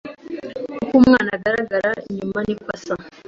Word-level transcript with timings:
Uko 0.83 0.93
umwana 1.01 1.29
agaragara 1.37 1.91
inyuma 2.09 2.39
niko 2.45 2.67
asa 2.75 2.93